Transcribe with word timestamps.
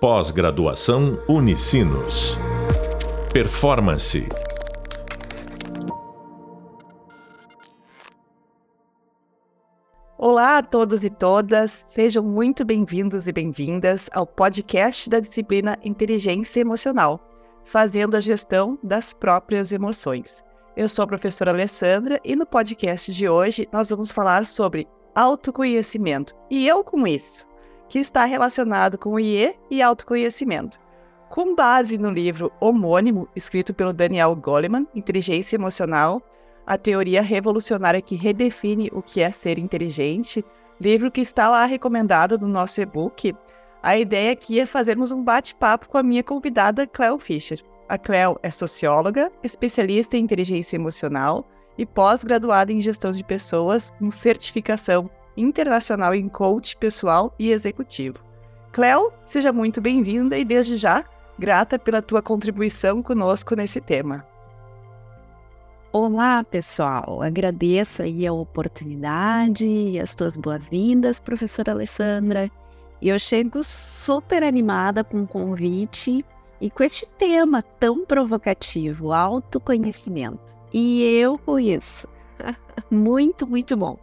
Pós-graduação 0.00 1.20
Unicinos. 1.28 2.38
Performance. 3.32 4.28
Olá 10.16 10.58
a 10.58 10.62
todos 10.62 11.02
e 11.02 11.10
todas, 11.10 11.84
sejam 11.88 12.22
muito 12.22 12.64
bem-vindos 12.64 13.26
e 13.26 13.32
bem-vindas 13.32 14.08
ao 14.12 14.24
podcast 14.24 15.10
da 15.10 15.18
disciplina 15.18 15.76
Inteligência 15.82 16.60
Emocional, 16.60 17.20
fazendo 17.64 18.16
a 18.16 18.20
gestão 18.20 18.78
das 18.80 19.12
próprias 19.12 19.72
emoções. 19.72 20.44
Eu 20.76 20.88
sou 20.88 21.02
a 21.02 21.08
professora 21.08 21.50
Alessandra 21.50 22.20
e 22.24 22.36
no 22.36 22.46
podcast 22.46 23.12
de 23.12 23.28
hoje 23.28 23.68
nós 23.72 23.90
vamos 23.90 24.12
falar 24.12 24.46
sobre 24.46 24.86
autoconhecimento 25.12 26.36
e 26.48 26.68
eu 26.68 26.84
com 26.84 27.04
isso 27.04 27.47
que 27.88 27.98
está 27.98 28.24
relacionado 28.24 28.98
com 28.98 29.14
o 29.14 29.20
IE 29.20 29.54
e 29.70 29.82
autoconhecimento. 29.82 30.78
Com 31.28 31.54
base 31.54 31.98
no 31.98 32.10
livro 32.10 32.50
homônimo, 32.60 33.28
escrito 33.36 33.74
pelo 33.74 33.92
Daniel 33.92 34.34
Goleman, 34.34 34.86
Inteligência 34.94 35.56
Emocional, 35.56 36.22
a 36.66 36.76
teoria 36.78 37.22
revolucionária 37.22 38.00
que 38.00 38.16
redefine 38.16 38.90
o 38.92 39.02
que 39.02 39.20
é 39.20 39.30
ser 39.30 39.58
inteligente, 39.58 40.44
livro 40.80 41.10
que 41.10 41.20
está 41.20 41.48
lá 41.48 41.64
recomendado 41.64 42.38
no 42.38 42.46
nosso 42.46 42.80
e-book, 42.80 43.34
a 43.82 43.96
ideia 43.96 44.32
aqui 44.32 44.58
é 44.58 44.66
fazermos 44.66 45.12
um 45.12 45.22
bate-papo 45.22 45.88
com 45.88 45.98
a 45.98 46.02
minha 46.02 46.22
convidada 46.22 46.86
Cleo 46.86 47.18
Fischer. 47.18 47.62
A 47.88 47.96
Cleo 47.96 48.38
é 48.42 48.50
socióloga, 48.50 49.30
especialista 49.42 50.16
em 50.16 50.24
inteligência 50.24 50.76
emocional 50.76 51.48
e 51.78 51.86
pós-graduada 51.86 52.72
em 52.72 52.80
gestão 52.80 53.12
de 53.12 53.24
pessoas 53.24 53.92
com 53.92 54.10
certificação 54.10 55.08
internacional 55.40 56.14
em 56.14 56.28
coach 56.28 56.76
pessoal 56.76 57.34
e 57.38 57.50
executivo. 57.50 58.18
Cleo, 58.72 59.12
seja 59.24 59.52
muito 59.52 59.80
bem-vinda 59.80 60.36
e 60.36 60.44
desde 60.44 60.76
já 60.76 61.04
grata 61.38 61.78
pela 61.78 62.02
tua 62.02 62.20
contribuição 62.20 63.02
conosco 63.02 63.54
nesse 63.54 63.80
tema. 63.80 64.26
Olá, 65.92 66.44
pessoal. 66.44 67.22
Agradeço 67.22 68.02
aí 68.02 68.26
a 68.26 68.32
oportunidade 68.32 69.64
e 69.64 69.98
as 69.98 70.14
tuas 70.14 70.36
boas-vindas, 70.36 71.18
professora 71.18 71.72
Alessandra. 71.72 72.50
E 73.00 73.08
eu 73.08 73.18
chego 73.18 73.62
super 73.62 74.42
animada 74.42 75.02
com 75.02 75.22
o 75.22 75.26
convite 75.26 76.24
e 76.60 76.68
com 76.68 76.82
este 76.82 77.06
tema 77.16 77.62
tão 77.62 78.04
provocativo, 78.04 79.12
autoconhecimento. 79.12 80.54
E 80.72 81.02
eu 81.02 81.38
com 81.38 81.58
isso. 81.58 82.06
muito, 82.90 83.46
muito 83.46 83.76
bom. 83.76 83.96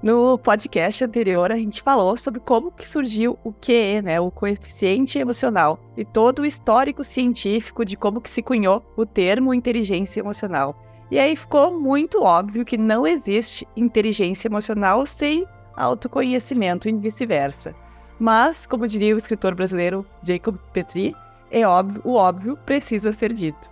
No 0.00 0.38
podcast 0.38 1.02
anterior, 1.04 1.50
a 1.50 1.56
gente 1.56 1.82
falou 1.82 2.16
sobre 2.16 2.38
como 2.38 2.70
que 2.70 2.88
surgiu 2.88 3.36
o 3.42 3.52
QE, 3.52 4.00
né, 4.00 4.20
o 4.20 4.30
coeficiente 4.30 5.18
emocional, 5.18 5.80
e 5.96 6.04
todo 6.04 6.42
o 6.42 6.46
histórico 6.46 7.02
científico 7.02 7.84
de 7.84 7.96
como 7.96 8.20
que 8.20 8.30
se 8.30 8.40
cunhou 8.40 8.84
o 8.96 9.04
termo 9.04 9.52
inteligência 9.52 10.20
emocional. 10.20 10.80
E 11.10 11.18
aí 11.18 11.34
ficou 11.34 11.80
muito 11.80 12.22
óbvio 12.22 12.64
que 12.64 12.78
não 12.78 13.04
existe 13.04 13.66
inteligência 13.76 14.46
emocional 14.46 15.04
sem 15.04 15.44
autoconhecimento 15.74 16.88
e 16.88 16.92
vice-versa. 16.92 17.74
Mas, 18.20 18.66
como 18.66 18.86
diria 18.86 19.16
o 19.16 19.18
escritor 19.18 19.52
brasileiro 19.56 20.06
Jacob 20.22 20.58
Petri, 20.72 21.12
é 21.50 21.66
óbvio, 21.66 22.02
o 22.04 22.14
óbvio 22.14 22.56
precisa 22.64 23.12
ser 23.12 23.32
dito. 23.32 23.68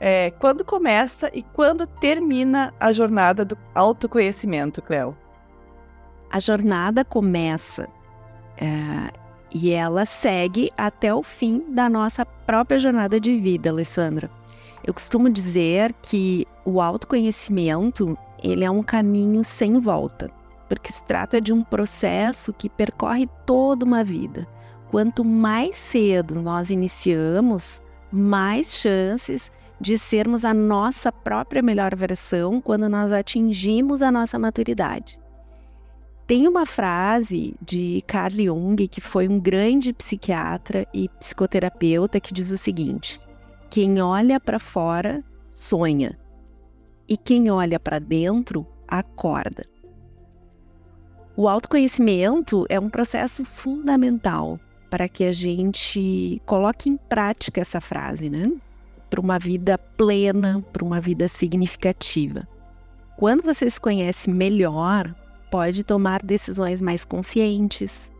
É, 0.00 0.30
quando 0.38 0.64
começa 0.64 1.30
e 1.34 1.42
quando 1.42 1.86
termina 1.86 2.72
a 2.80 2.92
jornada 2.92 3.44
do 3.44 3.58
autoconhecimento, 3.74 4.80
Cleo? 4.80 5.16
A 6.30 6.38
jornada 6.40 7.04
começa 7.04 7.88
é, 8.58 9.10
e 9.52 9.70
ela 9.70 10.04
segue 10.04 10.70
até 10.76 11.14
o 11.14 11.22
fim 11.22 11.64
da 11.70 11.88
nossa 11.88 12.24
própria 12.24 12.78
jornada 12.78 13.18
de 13.20 13.36
vida, 13.36 13.70
Alessandra. 13.70 14.30
Eu 14.84 14.94
costumo 14.94 15.30
dizer 15.30 15.92
que 16.02 16.46
o 16.64 16.80
autoconhecimento 16.80 18.16
ele 18.42 18.64
é 18.64 18.70
um 18.70 18.82
caminho 18.82 19.42
sem 19.42 19.80
volta, 19.80 20.30
porque 20.68 20.92
se 20.92 21.02
trata 21.04 21.40
de 21.40 21.52
um 21.52 21.62
processo 21.62 22.52
que 22.52 22.68
percorre 22.68 23.28
toda 23.44 23.84
uma 23.84 24.04
vida. 24.04 24.46
Quanto 24.90 25.24
mais 25.24 25.76
cedo 25.76 26.40
nós 26.40 26.70
iniciamos, 26.70 27.82
mais 28.12 28.74
chances 28.74 29.50
de 29.80 29.98
sermos 29.98 30.44
a 30.44 30.54
nossa 30.54 31.10
própria 31.10 31.62
melhor 31.62 31.94
versão 31.94 32.60
quando 32.60 32.88
nós 32.88 33.12
atingimos 33.12 34.02
a 34.02 34.10
nossa 34.10 34.38
maturidade. 34.38 35.18
Tem 36.26 36.48
uma 36.48 36.66
frase 36.66 37.54
de 37.62 38.02
Carl 38.04 38.34
Jung, 38.34 38.88
que 38.88 39.00
foi 39.00 39.28
um 39.28 39.38
grande 39.38 39.92
psiquiatra 39.92 40.84
e 40.92 41.08
psicoterapeuta, 41.20 42.18
que 42.18 42.34
diz 42.34 42.50
o 42.50 42.58
seguinte: 42.58 43.20
quem 43.70 44.00
olha 44.00 44.40
para 44.40 44.58
fora 44.58 45.22
sonha, 45.46 46.18
e 47.08 47.16
quem 47.16 47.48
olha 47.48 47.78
para 47.78 48.00
dentro 48.00 48.66
acorda. 48.88 49.64
O 51.36 51.48
autoconhecimento 51.48 52.66
é 52.68 52.80
um 52.80 52.88
processo 52.88 53.44
fundamental 53.44 54.58
para 54.90 55.08
que 55.08 55.22
a 55.22 55.32
gente 55.32 56.42
coloque 56.44 56.88
em 56.88 56.96
prática 56.96 57.60
essa 57.60 57.80
frase, 57.80 58.28
né? 58.28 58.50
Para 59.08 59.20
uma 59.20 59.38
vida 59.38 59.78
plena, 59.78 60.64
para 60.72 60.84
uma 60.84 61.00
vida 61.00 61.28
significativa. 61.28 62.48
Quando 63.16 63.42
você 63.42 63.68
se 63.70 63.80
conhece 63.80 64.28
melhor, 64.28 65.14
pode 65.50 65.84
tomar 65.84 66.22
decisões 66.22 66.80
mais 66.80 67.04
conscientes, 67.04 68.10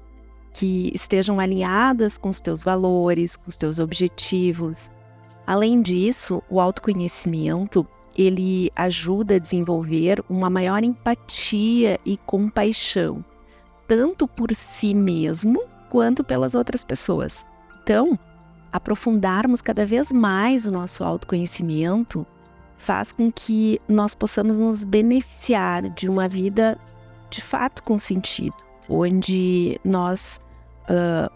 que 0.53 0.91
estejam 0.95 1.39
alinhadas 1.39 2.17
com 2.17 2.29
os 2.29 2.41
teus 2.41 2.63
valores, 2.63 3.37
com 3.37 3.49
os 3.49 3.57
teus 3.57 3.79
objetivos. 3.79 4.91
Além 5.47 5.83
disso, 5.83 6.43
o 6.49 6.61
autoconhecimento 6.61 7.87
ele 8.17 8.71
ajuda 8.75 9.35
a 9.35 9.39
desenvolver 9.39 10.25
uma 10.29 10.49
maior 10.49 10.83
empatia 10.83 12.01
e 12.05 12.17
compaixão, 12.17 13.25
tanto 13.87 14.27
por 14.27 14.53
si 14.55 14.95
mesmo 14.95 15.63
quanto 15.91 16.25
pelas 16.25 16.55
outras 16.55 16.83
pessoas. 16.83 17.45
Então, 17.83 18.19
aprofundarmos 18.73 19.61
cada 19.61 19.85
vez 19.85 20.11
mais 20.11 20.67
o 20.67 20.73
nosso 20.73 21.05
autoconhecimento 21.05 22.27
faz 22.79 23.13
com 23.13 23.31
que 23.31 23.81
nós 23.89 24.15
possamos 24.15 24.59
nos 24.59 24.85
beneficiar 24.85 25.89
de 25.91 26.09
uma 26.09 26.29
vida 26.29 26.79
de 27.31 27.43
fato 27.43 27.83
com 27.83 27.99
sentido, 27.99 28.57
onde 28.89 29.81
nós 29.85 30.41
uh, 30.89 31.31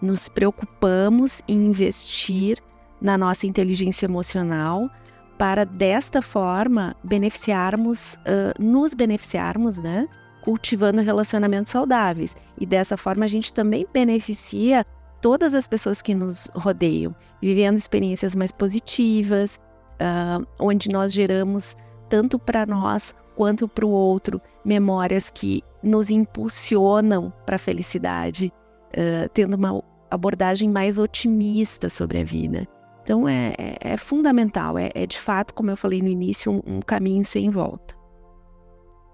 nos 0.00 0.28
preocupamos 0.28 1.42
em 1.48 1.66
investir 1.66 2.58
na 3.00 3.16
nossa 3.16 3.46
inteligência 3.46 4.06
emocional 4.06 4.90
para 5.38 5.64
desta 5.64 6.20
forma 6.20 6.94
beneficiarmos, 7.02 8.14
uh, 8.16 8.62
nos 8.62 8.92
beneficiarmos, 8.92 9.78
né? 9.78 10.06
Cultivando 10.42 11.00
relacionamentos 11.00 11.72
saudáveis. 11.72 12.36
E 12.58 12.66
dessa 12.66 12.96
forma 12.96 13.24
a 13.24 13.28
gente 13.28 13.52
também 13.52 13.86
beneficia 13.92 14.84
todas 15.20 15.54
as 15.54 15.66
pessoas 15.66 16.02
que 16.02 16.14
nos 16.14 16.48
rodeiam, 16.54 17.14
vivendo 17.40 17.76
experiências 17.76 18.34
mais 18.34 18.52
positivas, 18.52 19.58
uh, 20.00 20.46
onde 20.58 20.90
nós 20.90 21.12
geramos 21.12 21.76
tanto 22.08 22.38
para 22.38 22.66
nós 22.66 23.14
quanto 23.36 23.66
para 23.68 23.86
o 23.86 23.90
outro, 23.90 24.40
memórias 24.64 25.30
que 25.30 25.62
nos 25.82 26.10
impulsionam 26.10 27.32
para 27.46 27.56
a 27.56 27.58
felicidade, 27.58 28.52
uh, 28.90 29.28
tendo 29.32 29.54
uma 29.54 29.82
abordagem 30.10 30.68
mais 30.68 30.98
otimista 30.98 31.88
sobre 31.88 32.20
a 32.20 32.24
vida. 32.24 32.66
Então 33.02 33.28
é, 33.28 33.54
é, 33.58 33.92
é 33.92 33.96
fundamental, 33.96 34.76
é, 34.78 34.90
é, 34.94 35.06
de 35.06 35.18
fato, 35.18 35.54
como 35.54 35.70
eu 35.70 35.76
falei 35.76 36.02
no 36.02 36.08
início, 36.08 36.52
um, 36.52 36.76
um 36.76 36.80
caminho 36.80 37.24
sem 37.24 37.50
volta. 37.50 37.98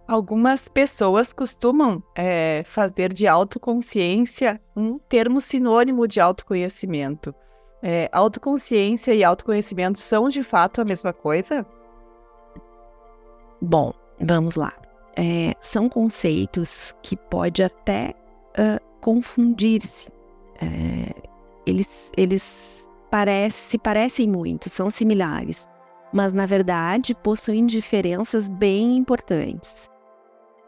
Algumas 0.09 0.69
pessoas 0.69 1.33
costumam 1.33 2.03
é, 2.15 2.63
fazer 2.65 3.13
de 3.13 3.27
autoconsciência 3.27 4.61
um 4.77 4.99
termo 4.99 5.41
sinônimo 5.41 6.07
de 6.07 6.21
autoconhecimento. 6.21 7.35
É, 7.83 8.09
autoconsciência 8.13 9.15
e 9.15 9.25
autoconhecimento 9.25 9.99
são 9.99 10.29
de 10.29 10.43
fato 10.43 10.81
a 10.81 10.85
mesma 10.85 11.13
coisa? 11.13 11.67
Bom, 13.61 13.93
Vamos 14.21 14.55
lá. 14.55 14.73
É, 15.17 15.55
são 15.61 15.89
conceitos 15.89 16.95
que 17.03 17.17
pode 17.17 17.63
até 17.63 18.15
uh, 18.51 18.85
confundir-se. 19.01 20.11
É, 20.61 21.33
eles 21.67 22.13
eles 22.17 22.89
parece, 23.11 23.71
se 23.71 23.79
parecem 23.79 24.29
muito, 24.29 24.69
são 24.69 24.91
similares, 24.91 25.67
mas 26.13 26.33
na 26.33 26.45
verdade 26.45 27.15
possuem 27.15 27.67
diferenças 27.67 28.49
bem 28.49 28.97
importantes. 28.97 29.89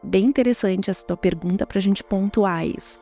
Bem 0.03 0.27
interessante 0.27 0.91
essa 0.91 1.05
tua 1.05 1.17
pergunta 1.17 1.67
para 1.67 1.79
a 1.79 1.83
gente 1.83 2.03
pontuar 2.03 2.67
isso. 2.67 3.01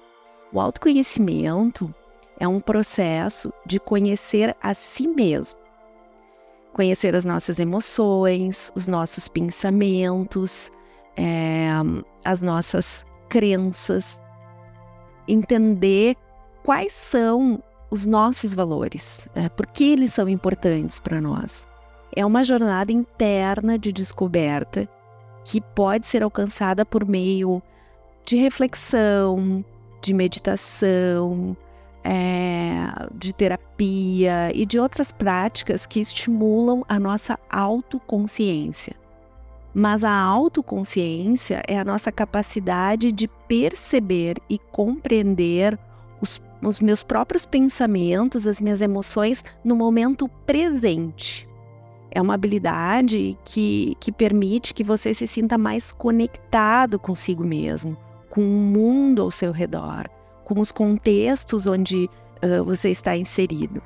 O 0.53 0.61
autoconhecimento 0.61 1.95
é 2.39 2.49
um 2.49 2.61
processo 2.61 3.53
de 3.65 3.79
conhecer 3.79 4.57
a 4.61 4.75
si 4.75 5.07
mesmo 5.07 5.67
conhecer 6.77 7.17
as 7.17 7.25
nossas 7.25 7.59
emoções, 7.59 8.71
os 8.77 8.87
nossos 8.87 9.27
pensamentos, 9.29 10.71
é, 11.17 11.69
as 12.25 12.43
nossas 12.43 13.05
crenças, 13.29 14.21
entender 15.27 16.17
quais 16.63 16.93
são 16.93 17.63
os 17.91 18.07
nossos 18.07 18.53
valores, 18.55 19.29
é, 19.35 19.49
por 19.49 19.67
que 19.67 19.93
eles 19.93 20.13
são 20.13 20.29
importantes 20.29 20.99
para 20.99 21.21
nós. 21.21 21.67
É 22.15 22.25
uma 22.25 22.43
jornada 22.43 22.93
interna 22.93 23.79
de 23.79 23.93
descoberta 23.93 24.89
que 25.45 25.61
pode 25.61 26.07
ser 26.07 26.23
alcançada 26.23 26.85
por 26.85 27.05
meio 27.07 27.63
de 28.25 28.37
reflexão, 28.37 29.65
de 30.03 30.13
meditação, 30.13 31.57
é, 32.03 33.09
de 33.15 33.33
terapia 33.33 34.51
e 34.55 34.67
de 34.67 34.79
outras 34.79 35.13
práticas 35.13 35.87
que 35.87 36.01
estimulam 36.01 36.85
a 36.89 36.99
nossa 36.99 37.39
autoconsciência. 37.51 38.97
Mas 39.79 40.05
a 40.05 40.11
autoconsciência 40.11 41.63
é 41.69 41.79
a 41.79 41.85
nossa 41.85 42.11
capacidade 42.11 43.13
de 43.13 43.29
perceber 43.47 44.39
e 44.49 44.59
compreender 44.59 45.79
os, 46.19 46.41
os 46.63 46.81
meus 46.81 47.05
próprios 47.05 47.45
pensamentos, 47.45 48.47
as 48.47 48.59
minhas 48.59 48.81
emoções 48.81 49.45
no 49.63 49.77
momento 49.77 50.29
presente. 50.47 51.47
É 52.11 52.23
uma 52.23 52.33
habilidade 52.33 53.37
que, 53.45 53.95
que 54.01 54.11
permite 54.11 54.73
que 54.73 54.83
você 54.83 55.13
se 55.13 55.27
sinta 55.27 55.59
mais 55.59 55.93
conectado 55.93 56.99
consigo 56.99 57.45
mesmo, 57.45 57.99
com 58.31 58.41
o 58.41 58.45
mundo 58.45 59.21
ao 59.21 59.31
seu 59.31 59.53
redor, 59.53 60.09
com 60.43 60.59
os 60.59 60.73
contextos 60.73 61.67
onde 61.67 62.09
uh, 62.43 62.65
você 62.65 62.89
está 62.89 63.15
inserido. 63.15 63.83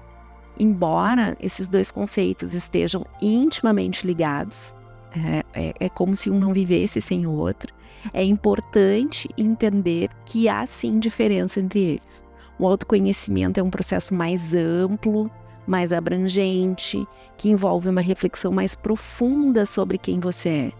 Embora 0.57 1.37
esses 1.41 1.69
dois 1.69 1.91
conceitos 1.91 2.55
estejam 2.55 3.05
intimamente 3.21 4.07
ligados, 4.07 4.73
é, 5.13 5.43
é, 5.55 5.75
é 5.81 5.89
como 5.89 6.15
se 6.15 6.31
um 6.31 6.39
não 6.39 6.53
vivesse 6.53 7.01
sem 7.01 7.27
o 7.27 7.33
outro, 7.33 7.75
é 8.13 8.25
importante 8.25 9.29
entender 9.37 10.09
que 10.25 10.49
há 10.49 10.67
sim 10.67 10.99
diferença 10.99 11.61
entre 11.61 11.81
eles. 11.81 12.25
O 12.59 12.67
autoconhecimento 12.67 13.59
é 13.59 13.63
um 13.63 13.71
processo 13.71 14.15
mais 14.15 14.55
amplo, 14.55 15.31
mais 15.67 15.93
abrangente, 15.93 17.07
que 17.37 17.49
envolve 17.49 17.89
uma 17.89 18.01
reflexão 18.01 18.53
mais 18.53 18.75
profunda 18.75 19.65
sobre 19.65 19.97
quem 19.99 20.21
você 20.21 20.49
é. 20.49 20.73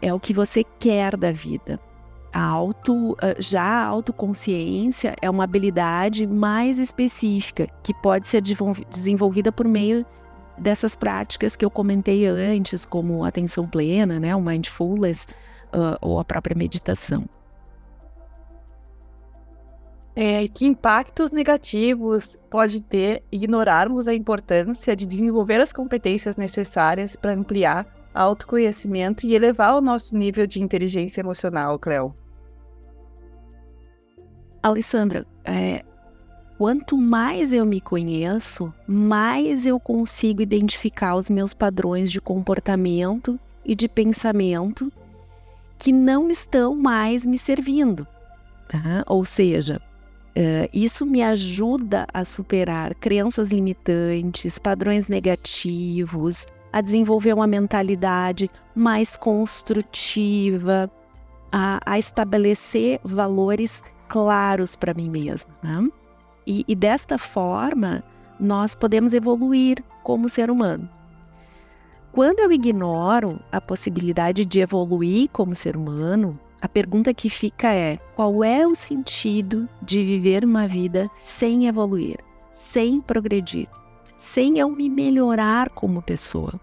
É 0.00 0.14
o 0.14 0.20
que 0.20 0.32
você 0.32 0.62
quer 0.78 1.16
da 1.16 1.32
vida. 1.32 1.80
A 2.32 2.44
auto, 2.44 3.16
já 3.38 3.64
a 3.64 3.86
autoconsciência 3.86 5.16
é 5.20 5.28
uma 5.28 5.44
habilidade 5.44 6.26
mais 6.26 6.78
específica 6.78 7.66
que 7.82 7.94
pode 7.94 8.28
ser 8.28 8.42
desenvolvida 8.90 9.50
por 9.50 9.66
meio 9.66 10.04
dessas 10.60 10.94
práticas 10.96 11.56
que 11.56 11.64
eu 11.64 11.70
comentei 11.70 12.26
antes, 12.26 12.84
como 12.84 13.24
atenção 13.24 13.66
plena, 13.66 14.18
né, 14.18 14.34
o 14.34 14.40
mindfulness 14.40 15.26
uh, 15.72 15.96
ou 16.00 16.18
a 16.18 16.24
própria 16.24 16.56
meditação. 16.56 17.24
É, 20.14 20.48
que 20.48 20.66
impactos 20.66 21.30
negativos 21.30 22.36
pode 22.50 22.80
ter 22.80 23.22
ignorarmos 23.30 24.08
a 24.08 24.14
importância 24.14 24.96
de 24.96 25.06
desenvolver 25.06 25.60
as 25.60 25.72
competências 25.72 26.36
necessárias 26.36 27.14
para 27.14 27.32
ampliar 27.32 27.86
autoconhecimento 28.12 29.24
e 29.24 29.34
elevar 29.34 29.76
o 29.76 29.80
nosso 29.80 30.16
nível 30.16 30.44
de 30.44 30.60
inteligência 30.60 31.20
emocional, 31.20 31.78
Cleo? 31.78 32.12
Alessandra, 34.60 35.24
é, 35.44 35.84
quanto 36.58 36.98
mais 36.98 37.52
eu 37.52 37.64
me 37.64 37.80
conheço, 37.80 38.74
mais 38.86 39.64
eu 39.64 39.78
consigo 39.78 40.42
identificar 40.42 41.14
os 41.14 41.30
meus 41.30 41.54
padrões 41.54 42.10
de 42.10 42.20
comportamento 42.20 43.38
e 43.64 43.76
de 43.76 43.88
pensamento 43.88 44.92
que 45.78 45.92
não 45.92 46.28
estão 46.28 46.74
mais 46.74 47.24
me 47.24 47.38
servindo. 47.38 48.04
Tá? 48.68 49.04
Ou 49.06 49.24
seja, 49.24 49.80
Uh, 50.36 50.70
isso 50.72 51.04
me 51.04 51.20
ajuda 51.20 52.06
a 52.14 52.24
superar 52.24 52.94
crenças 52.94 53.50
limitantes, 53.50 54.56
padrões 54.56 55.08
negativos, 55.08 56.46
a 56.72 56.80
desenvolver 56.80 57.32
uma 57.32 57.46
mentalidade 57.48 58.48
mais 58.72 59.16
construtiva, 59.16 60.88
a, 61.50 61.80
a 61.84 61.98
estabelecer 61.98 63.00
valores 63.02 63.82
claros 64.08 64.76
para 64.76 64.94
mim 64.94 65.10
mesma. 65.10 65.52
Né? 65.60 65.88
E, 66.48 66.64
e 66.66 66.74
desta 66.74 67.18
forma, 67.18 68.02
nós 68.40 68.74
podemos 68.74 69.12
evoluir 69.12 69.84
como 70.02 70.30
ser 70.30 70.50
humano. 70.50 70.88
Quando 72.10 72.38
eu 72.38 72.50
ignoro 72.50 73.38
a 73.52 73.60
possibilidade 73.60 74.46
de 74.46 74.60
evoluir 74.60 75.28
como 75.30 75.54
ser 75.54 75.76
humano, 75.76 76.40
a 76.58 76.66
pergunta 76.66 77.12
que 77.12 77.28
fica 77.28 77.70
é: 77.74 77.98
qual 78.16 78.42
é 78.42 78.66
o 78.66 78.74
sentido 78.74 79.68
de 79.82 80.02
viver 80.02 80.42
uma 80.42 80.66
vida 80.66 81.10
sem 81.18 81.66
evoluir, 81.66 82.16
sem 82.50 82.98
progredir, 82.98 83.68
sem 84.16 84.58
eu 84.58 84.70
me 84.70 84.88
melhorar 84.88 85.68
como 85.68 86.00
pessoa? 86.00 86.58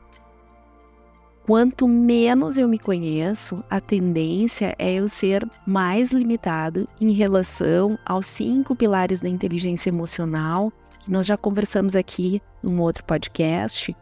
Quanto 1.46 1.88
menos 1.88 2.58
eu 2.58 2.68
me 2.68 2.80
conheço, 2.80 3.64
a 3.70 3.80
tendência 3.80 4.76
é 4.80 4.96
eu 4.96 5.08
ser 5.08 5.48
mais 5.64 6.12
limitado 6.12 6.90
em 7.00 7.12
relação 7.12 8.00
aos 8.04 8.26
cinco 8.26 8.76
pilares 8.76 9.22
da 9.22 9.30
inteligência 9.30 9.90
emocional, 9.90 10.74
que 11.00 11.12
nós 11.12 11.28
já 11.28 11.38
conversamos 11.38 11.96
aqui 11.96 12.42
num 12.64 12.82
outro 12.82 13.04
podcast, 13.04 13.96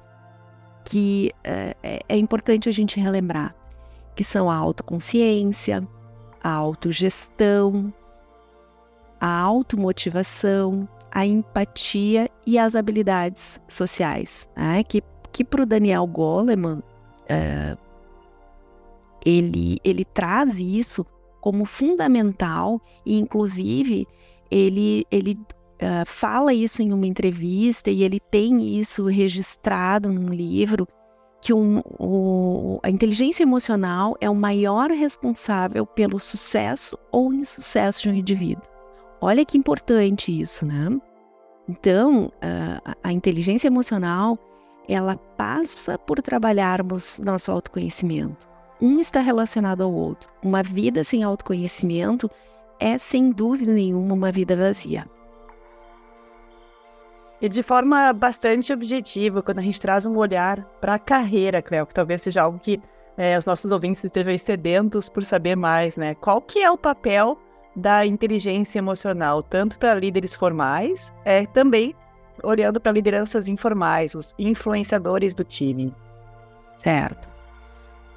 que 0.86 1.34
é, 1.44 1.76
é 2.08 2.18
importante 2.18 2.70
a 2.70 2.72
gente 2.72 2.98
relembrar 2.98 3.54
que 4.16 4.24
são 4.24 4.50
a 4.50 4.56
autoconsciência, 4.56 5.86
a 6.42 6.50
autogestão, 6.50 7.94
a 9.20 9.40
automotivação, 9.40 10.88
a 11.12 11.26
empatia 11.26 12.30
e 12.46 12.58
as 12.58 12.74
habilidades 12.74 13.60
sociais, 13.68 14.48
né? 14.56 14.82
que, 14.84 15.04
que 15.32 15.44
para 15.44 15.64
o 15.64 15.66
Daniel 15.66 16.08
Goleman, 16.08 16.82
uh, 17.30 17.78
ele, 19.26 19.78
ele 19.84 20.06
traz 20.06 20.60
isso 20.60 21.06
como 21.42 21.66
fundamental 21.66 22.82
e, 23.06 23.20
inclusive, 23.20 24.08
ele, 24.50 25.06
ele 25.12 25.38
uh, 25.82 26.06
fala 26.06 26.54
isso 26.54 26.82
em 26.82 26.94
uma 26.94 27.08
entrevista 27.08 27.90
e 27.90 28.04
ele 28.04 28.20
tem 28.20 28.80
isso 28.80 29.06
registrado 29.06 30.12
num 30.12 30.30
livro 30.30 30.88
que 31.42 31.54
um, 31.54 31.82
o, 32.00 32.80
a 32.82 32.90
inteligência 32.90 33.44
emocional 33.44 34.16
é 34.22 34.30
o 34.30 34.36
maior 34.36 34.90
responsável 34.90 35.86
pelo 35.86 36.18
sucesso 36.18 36.98
ou 37.12 37.34
insucesso 37.34 38.04
de 38.04 38.10
um 38.10 38.14
indivíduo. 38.14 38.64
Olha 39.20 39.46
que 39.46 39.58
importante 39.58 40.42
isso, 40.42 40.66
né? 40.66 40.90
Então, 41.68 42.32
a, 42.42 42.96
a 43.04 43.12
inteligência 43.12 43.68
emocional, 43.68 44.40
ela 44.88 45.16
passa 45.38 45.98
por 45.98 46.22
trabalharmos 46.22 47.20
nosso 47.20 47.52
autoconhecimento. 47.52 48.48
Um 48.82 49.00
está 49.00 49.22
relacionado 49.22 49.82
ao 49.82 49.94
outro. 49.94 50.30
Uma 50.44 50.62
vida 50.62 51.04
sem 51.04 51.24
autoconhecimento 51.24 52.30
é, 52.80 52.98
sem 52.98 53.32
dúvida 53.32 53.72
nenhuma, 53.72 54.14
uma 54.14 54.32
vida 54.32 54.56
vazia. 54.56 55.06
E 57.42 57.50
de 57.50 57.64
forma 57.64 58.12
bastante 58.14 58.72
objetiva, 58.72 59.42
quando 59.42 59.60
a 59.60 59.62
gente 59.62 59.80
traz 59.80 60.06
um 60.06 60.18
olhar 60.18 60.64
para 60.80 60.96
a 60.96 61.00
carreira, 61.00 61.62
Cleo, 61.62 61.86
que 61.86 61.94
talvez 61.94 62.22
seja 62.22 62.42
algo 62.42 62.60
que 62.60 62.82
é, 63.18 63.38
os 63.38 63.46
nossos 63.46 63.72
ouvintes 63.72 64.04
estejam 64.04 64.38
sedentos 64.38 65.10
por 65.10 65.24
saber 65.24 65.56
mais, 65.56 65.98
né? 65.98 66.16
Qual 66.16 66.42
que 66.42 66.60
é 66.60 66.72
o 66.72 66.78
papel 66.78 67.38
da 67.76 68.06
inteligência 68.06 68.80
emocional, 68.80 69.42
tanto 69.42 69.78
para 69.78 69.94
líderes 69.94 70.36
formais, 70.36 71.14
é 71.26 71.46
também 71.46 71.96
olhando 72.42 72.80
para 72.80 72.92
lideranças 72.92 73.48
informais, 73.48 74.16
os 74.16 74.34
influenciadores 74.40 75.36
do 75.36 75.44
time. 75.44 75.94
Certo. 76.78 77.34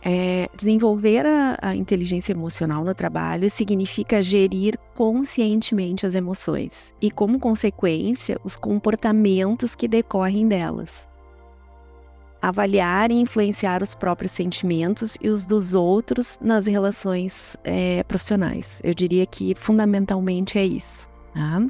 É, 0.09 0.49
desenvolver 0.57 1.27
a, 1.27 1.59
a, 1.61 1.75
inteligência 1.75 2.31
emocional 2.31 2.85
no 2.85 2.95
trabalho 2.95 3.51
significa 3.51 4.23
gerir 4.23 4.79
conscientemente 4.95 6.07
as 6.07 6.15
emoções 6.15 6.95
e, 7.03 7.11
como 7.11 7.41
consequência, 7.41 8.39
os 8.45 8.57
comportamentos 8.57 9.75
que 9.75 9.89
decorrem 9.89 10.47
delas. 10.47 11.09
Avaliar 12.41 13.11
e 13.11 13.15
influenciar 13.15 13.83
os 13.83 13.95
próprios 13.95 14.31
sentimentos 14.31 15.17
e 15.21 15.29
os 15.29 15.45
dos 15.45 15.75
outros 15.75 16.39
nas 16.41 16.67
relações 16.67 17.57
é, 17.65 18.05
profissionais. 18.05 18.81
Eu 18.85 18.95
diria 18.95 19.27
que 19.27 19.57
fundamentalmente 19.57 20.57
é 20.57 20.65
isso. 20.65 21.09
Tá? 21.35 21.67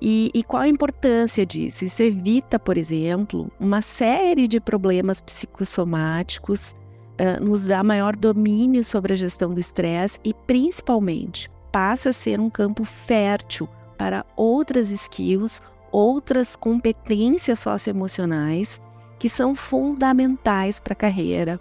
E, 0.00 0.30
e, 0.34 0.42
qual 0.42 0.62
a 0.62 0.68
importância 0.68 1.46
disso? 1.46 1.84
Isso 1.84 2.02
evita, 2.02 2.58
por 2.58 2.76
exemplo, 2.76 3.50
uma 3.58 3.80
série 3.80 4.46
de 4.46 4.60
problemas 4.60 5.22
psicossomáticos 5.22 6.76
uh, 7.18 7.42
nos 7.42 7.66
dá 7.66 7.82
maior 7.82 8.14
domínio 8.14 8.84
sobre 8.84 9.14
a 9.14 9.16
gestão 9.16 9.54
do 9.54 9.60
estresse 9.60 10.20
e, 10.22 10.34
principalmente, 10.34 11.50
passa 11.72 12.10
a 12.10 12.12
ser 12.12 12.38
um 12.38 12.50
campo 12.50 12.84
fértil 12.84 13.68
para 13.96 14.24
outras 14.36 14.90
skills, 14.90 15.62
outras 15.90 16.54
competências 16.56 17.58
socioemocionais 17.60 18.82
que 19.18 19.30
são 19.30 19.54
fundamentais 19.54 20.78
para 20.78 20.92
a 20.92 20.96
carreira, 20.96 21.58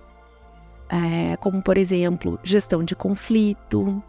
é, 0.89 1.37
como, 1.37 1.61
por 1.61 1.77
exemplo, 1.77 2.37
gestão 2.43 2.83
de 2.83 2.95
conflito, 2.95 4.03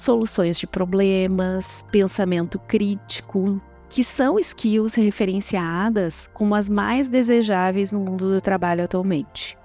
soluções 0.00 0.58
de 0.58 0.66
problemas, 0.66 1.84
pensamento 1.90 2.58
crítico, 2.58 3.60
que 3.88 4.02
são 4.02 4.38
skills 4.38 4.94
referenciadas 4.94 6.28
como 6.32 6.54
as 6.54 6.68
mais 6.68 7.08
desejáveis 7.08 7.92
no 7.92 8.00
mundo 8.00 8.32
do 8.32 8.40
trabalho 8.40 8.84
atualmente. 8.84 9.58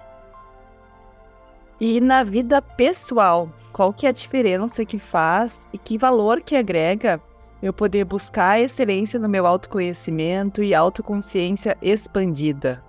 E 1.80 2.00
na 2.00 2.24
vida 2.24 2.60
pessoal, 2.60 3.50
qual 3.72 3.92
que 3.92 4.06
é 4.06 4.08
a 4.08 4.12
diferença 4.12 4.84
que 4.84 4.98
faz 4.98 5.60
e 5.72 5.78
que 5.78 5.98
valor 5.98 6.40
que 6.40 6.56
agrega 6.56 7.20
eu 7.62 7.72
poder 7.72 8.04
buscar 8.04 8.60
excelência 8.60 9.18
no 9.18 9.28
meu 9.28 9.46
autoconhecimento 9.46 10.62
e 10.62 10.74
autoconsciência 10.74 11.76
expandida? 11.80 12.82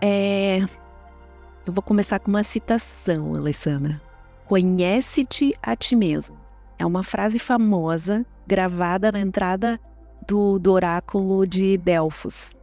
É... 0.00 0.60
Eu 1.64 1.72
vou 1.72 1.82
começar 1.82 2.18
com 2.18 2.28
uma 2.28 2.44
citação, 2.44 3.34
Alessandra. 3.34 4.05
Conhece-te 4.46 5.54
a 5.60 5.74
ti 5.74 5.96
mesmo. 5.96 6.38
É 6.78 6.86
uma 6.86 7.02
frase 7.02 7.36
famosa 7.36 8.24
gravada 8.46 9.10
na 9.10 9.18
entrada 9.18 9.80
do, 10.24 10.58
do 10.60 10.72
oráculo 10.72 11.44
de 11.44 11.76
Delfos. 11.76 12.54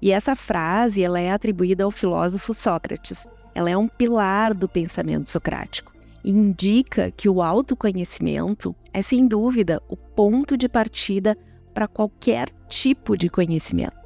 E 0.00 0.10
essa 0.10 0.34
frase 0.34 1.02
ela 1.02 1.20
é 1.20 1.30
atribuída 1.30 1.84
ao 1.84 1.90
filósofo 1.90 2.54
Sócrates. 2.54 3.28
Ela 3.54 3.68
é 3.68 3.76
um 3.76 3.88
pilar 3.88 4.54
do 4.54 4.66
pensamento 4.66 5.28
socrático. 5.28 5.92
Indica 6.24 7.10
que 7.10 7.28
o 7.28 7.42
autoconhecimento 7.42 8.74
é, 8.90 9.02
sem 9.02 9.26
dúvida, 9.26 9.82
o 9.88 9.96
ponto 9.96 10.56
de 10.56 10.66
partida 10.66 11.36
para 11.74 11.86
qualquer 11.86 12.48
tipo 12.68 13.18
de 13.18 13.28
conhecimento. 13.28 14.01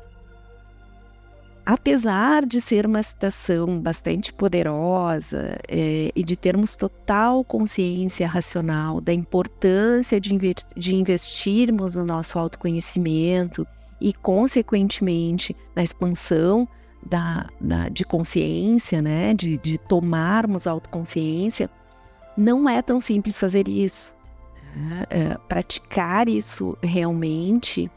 Apesar 1.66 2.46
de 2.46 2.60
ser 2.60 2.86
uma 2.86 3.02
citação 3.02 3.80
bastante 3.80 4.32
poderosa 4.32 5.58
é, 5.66 6.12
e 6.14 6.22
de 6.22 6.36
termos 6.36 6.76
total 6.76 7.42
consciência 7.42 8.24
racional 8.28 9.00
da 9.00 9.12
importância 9.12 10.20
de, 10.20 10.30
de 10.76 10.94
investirmos 10.94 11.96
no 11.96 12.04
nosso 12.04 12.38
autoconhecimento 12.38 13.66
e, 14.00 14.12
consequentemente, 14.12 15.56
na 15.74 15.82
expansão 15.82 16.68
da, 17.04 17.48
da, 17.60 17.88
de 17.88 18.04
consciência, 18.04 19.02
né, 19.02 19.34
de, 19.34 19.58
de 19.58 19.76
tomarmos 19.76 20.68
autoconsciência, 20.68 21.68
não 22.36 22.68
é 22.68 22.80
tão 22.80 23.00
simples 23.00 23.40
fazer 23.40 23.66
isso. 23.66 24.14
É, 25.10 25.20
é, 25.20 25.38
praticar 25.48 26.28
isso 26.28 26.78
realmente 26.80 27.90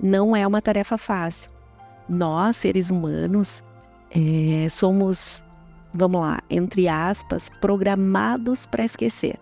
não 0.00 0.34
é 0.34 0.44
uma 0.44 0.60
tarefa 0.60 0.98
fácil 0.98 1.53
nós, 2.08 2.56
seres 2.56 2.90
humanos, 2.90 3.62
é, 4.10 4.68
somos, 4.68 5.42
vamos 5.92 6.20
lá, 6.20 6.40
entre 6.48 6.88
aspas, 6.88 7.50
programados 7.60 8.66
para 8.66 8.84
esquecer. 8.84 9.38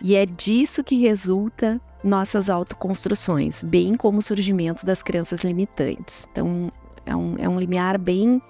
E 0.00 0.14
é 0.14 0.26
disso 0.26 0.84
que 0.84 1.00
resulta 1.00 1.80
nossas 2.04 2.50
autoconstruções, 2.50 3.62
bem 3.62 3.96
como 3.96 4.18
o 4.18 4.22
surgimento 4.22 4.84
das 4.84 5.02
crenças 5.02 5.42
limitantes. 5.42 6.26
Então, 6.30 6.70
é 7.04 7.16
um, 7.16 7.34
é 7.38 7.48
um 7.48 7.58
limiar 7.58 7.98
bem 7.98 8.40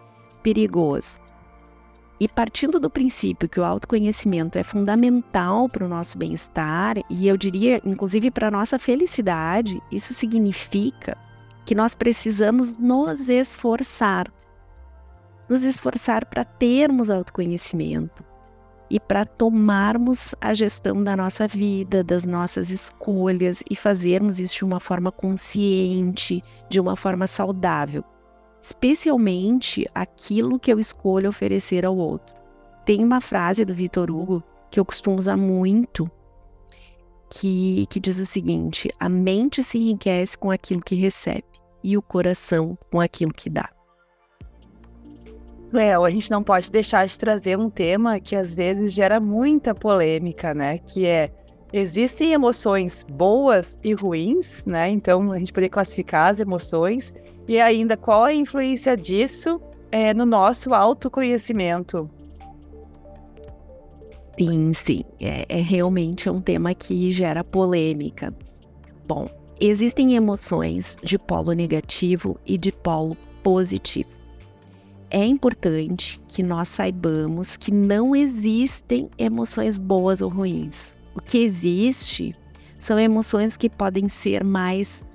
perigoso. 0.43 1.21
E 2.19 2.27
partindo 2.27 2.81
do 2.81 2.89
princípio 2.89 3.49
que 3.49 3.61
o 3.61 3.65
autoconhecimento 3.65 4.59
é 4.59 4.63
fundamental 4.63 5.69
para 5.69 5.85
o 5.85 5.89
nosso 5.89 6.17
bem-estar, 6.17 6.97
e 7.11 7.29
eu 7.29 7.37
diria, 7.37 7.81
inclusive, 7.85 8.31
para 8.31 8.49
a 8.49 8.51
nossa 8.51 8.79
felicidade, 8.79 9.81
isso 9.93 10.15
significa 10.15 11.17
que 11.67 11.75
nós 11.75 11.97
precisamos 11.97 12.79
nos 12.79 13.29
esforçar. 13.29 14.33
Nos 15.49 15.65
esforçar 15.65 16.25
para 16.25 16.45
termos 16.45 17.11
autoconhecimento 17.11 18.25
e 18.89 19.01
para 19.01 19.27
tomarmos 19.27 20.33
a 20.41 20.55
gestão 20.55 21.03
da 21.03 21.17
nossa 21.17 21.49
vida, 21.49 22.05
das 22.05 22.25
nossas 22.25 22.71
escolhas 22.71 23.65
e 23.69 23.75
fazermos 23.75 24.39
isso 24.39 24.59
de 24.59 24.65
uma 24.65 24.79
forma 24.79 25.11
consciente, 25.11 26.41
de 26.69 26.79
uma 26.79 26.95
forma 26.95 27.27
saudável, 27.27 28.05
especialmente 28.63 29.89
aquilo 29.93 30.61
que 30.61 30.73
eu 30.73 30.79
escolho 30.79 31.29
oferecer 31.29 31.85
ao 31.85 31.97
outro. 31.97 32.35
Tem 32.85 33.03
uma 33.03 33.21
frase 33.21 33.65
do 33.65 33.75
Vitor 33.75 34.09
Hugo 34.09 34.41
que 34.71 34.79
eu 34.79 34.85
costumo 34.85 35.19
usar 35.19 35.37
muito, 35.37 36.09
que, 37.29 37.87
que 37.91 37.99
diz 37.99 38.21
o 38.21 38.27
seguinte: 38.27 38.89
a 39.01 39.09
mente 39.09 39.65
se 39.65 39.79
enriquece 39.79 40.39
com 40.39 40.53
aquilo 40.53 40.81
que 40.81 40.95
recebe 40.95 41.56
e 41.87 41.97
o 41.97 42.03
coração 42.03 42.77
com 42.91 43.01
aquilo 43.01 43.33
que 43.33 43.49
dá. 43.49 43.71
Léo, 45.73 46.05
a 46.05 46.11
gente 46.11 46.31
não 46.33 46.43
pode 46.43 46.71
deixar 46.71 47.07
de 47.07 47.17
trazer 47.17 47.57
um 47.57 47.71
tema 47.71 48.19
que 48.19 48.35
às 48.35 48.57
vezes 48.57 48.93
gera 48.93 49.21
muita 49.21 49.73
polêmica, 49.73 50.53
né? 50.53 50.79
Que 50.79 51.07
é 51.07 51.31
existem 51.73 52.33
emoções 52.33 53.05
boas 53.09 53.79
e 53.85 53.93
ruins, 53.93 54.65
né? 54.67 54.89
Então 54.89 55.31
a 55.31 55.39
gente 55.39 55.53
poder 55.53 55.69
classificar 55.69 56.31
as 56.31 56.41
emoções 56.41 57.15
e 57.47 57.61
ainda 57.61 57.97
qual 57.97 58.25
a 58.25 58.35
influência 58.35 58.97
disso 58.97 59.61
é, 59.93 60.13
no 60.13 60.27
nosso 60.27 60.75
autoconhecimento. 60.75 62.11
Sim, 64.39 64.75
sim, 64.75 65.05
é, 65.21 65.47
é 65.49 65.61
realmente 65.61 66.29
um 66.29 66.41
tema 66.41 66.75
que 66.75 67.11
gera 67.13 67.45
polêmica. 67.45 68.35
Bom, 69.07 69.29
Existem 69.59 70.15
emoções 70.15 70.99
de 71.03 71.19
polo 71.19 71.53
negativo 71.53 72.39
e 72.45 72.59
de 72.59 72.71
polo 72.71 73.17
positivo. 73.43 74.11
É 75.11 75.25
importante 75.25 76.21
que 76.29 76.43
nós 76.43 76.69
saibamos 76.69 77.57
que 77.57 77.73
não 77.73 78.15
existem 78.15 79.09
emoções 79.17 79.79
boas 79.79 80.21
ou 80.21 80.29
ruins. 80.29 80.95
O 81.15 81.23
que 81.23 81.39
existe 81.39 82.37
são 82.79 82.99
emoções 82.99 83.57
que 83.57 83.71
podem 83.71 84.11
ser 84.11 84.45
mais 84.45 85.07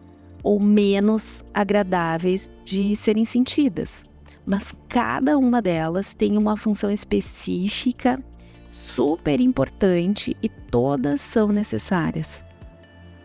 ou 0.44 0.60
menos 0.60 1.46
agradáveis 1.54 2.50
de 2.66 2.96
serem 2.96 3.26
sentidas, 3.26 4.04
mas 4.44 4.74
cada 4.90 5.38
uma 5.38 5.62
delas 5.62 6.16
tem 6.16 6.36
uma 6.36 6.58
função 6.58 6.90
específica 6.90 8.20
super 8.68 9.40
importante 9.40 10.36
e 10.42 10.50
todas 10.50 11.22
são 11.22 11.50
necessárias. 11.50 12.44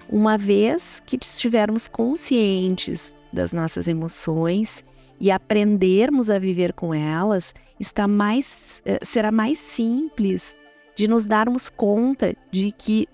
Uma 0.08 0.38
vez 0.38 1.02
que 1.04 1.18
estivermos 1.20 1.88
conscientes 1.88 3.14
das 3.32 3.52
nossas 3.52 3.88
emoções 3.88 4.84
e 5.18 5.30
aprendermos 5.30 6.30
a 6.30 6.38
viver 6.38 6.72
com 6.72 6.94
elas, 6.94 7.54
está 7.80 8.06
mais, 8.06 8.82
eh, 8.84 9.00
será 9.02 9.32
mais 9.32 9.58
simples 9.58 10.56
de 10.94 11.08
nos 11.08 11.26
darmos 11.26 11.68
conta 11.68 12.34
de 12.50 12.72
que 12.72 13.06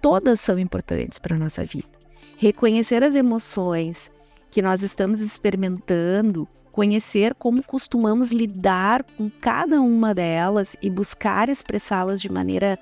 todas 0.00 0.40
são 0.40 0.58
importantes 0.58 1.18
para 1.18 1.36
a 1.36 1.38
nossa 1.38 1.64
vida. 1.64 1.88
Reconhecer 2.36 3.04
as 3.04 3.14
emoções 3.14 4.10
que 4.50 4.60
nós 4.60 4.82
estamos 4.82 5.20
experimentando, 5.20 6.46
conhecer 6.72 7.34
como 7.34 7.62
costumamos 7.62 8.32
lidar 8.32 9.04
com 9.16 9.30
cada 9.30 9.80
uma 9.80 10.14
delas 10.14 10.76
e 10.82 10.90
buscar 10.90 11.48
expressá-las 11.48 12.20
de 12.20 12.30
maneira 12.30 12.78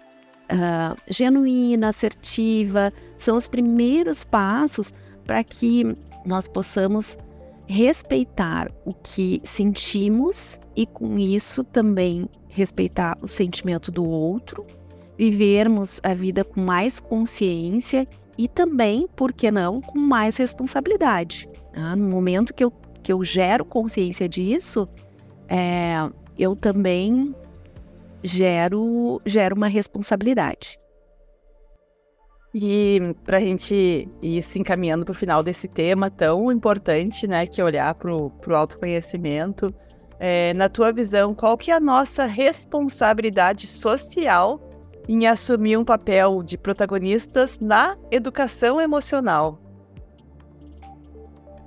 uh, 0.51 0.97
genuína, 1.09 1.89
assertiva, 1.89 2.93
são 3.17 3.37
os 3.37 3.47
primeiros 3.47 4.25
passos 4.25 4.93
para 5.25 5.43
que 5.45 5.97
nós 6.25 6.49
possamos 6.49 7.17
respeitar 7.67 8.69
o 8.85 8.93
que 8.93 9.41
sentimos 9.45 10.59
e, 10.75 10.87
com 10.87 11.19
isso, 11.19 11.63
também 11.63 12.29
respeitar 12.49 13.17
o 13.23 13.29
sentimento 13.29 13.93
do 13.93 14.05
outro, 14.05 14.67
vivermos 15.17 16.01
a 16.03 16.15
vida 16.15 16.43
com 16.45 16.61
mais 16.61 16.99
consciência 16.99 18.09
e 18.37 18.49
também, 18.49 19.07
por 19.15 19.33
que 19.33 19.51
não, 19.51 19.81
com 19.81 19.99
mais 19.99 20.37
responsabilidade. 20.37 21.49
Né? 21.73 21.95
No 21.95 22.09
momento 22.09 22.53
que 22.53 22.65
eu, 22.65 22.73
que 23.03 23.13
eu 23.13 23.23
gero 23.23 23.65
consciência 23.65 24.29
disso, 24.29 24.89
é, 25.49 25.95
eu 26.39 26.57
também 26.57 27.35
gero, 28.23 29.21
gero 29.25 29.57
uma 29.57 29.69
responsabilidade. 29.69 30.79
E 32.55 33.15
para 33.25 33.37
a 33.37 33.41
gente 33.41 34.09
ir 34.21 34.43
se 34.43 34.59
encaminhando 34.59 35.05
para 35.05 35.13
o 35.13 35.15
final 35.15 35.43
desse 35.43 35.69
tema 35.69 36.11
tão 36.11 36.51
importante, 36.51 37.27
né, 37.27 37.47
que 37.47 37.61
é 37.61 37.65
olhar 37.65 37.95
para 37.95 38.13
o 38.13 38.33
autoconhecimento, 38.55 39.73
é, 40.19 40.53
na 40.55 40.69
tua 40.69 40.93
visão, 40.93 41.35
qual 41.35 41.57
que 41.57 41.71
é 41.71 41.75
a 41.75 41.81
nossa 41.81 42.27
responsabilidade 42.27 43.67
social 43.67 44.61
em 45.09 45.27
assumir 45.27 45.77
um 45.77 45.85
papel 45.85 46.43
de 46.43 46.59
protagonistas 46.59 47.59
na 47.59 47.97
educação 48.11 48.81
emocional? 48.81 49.70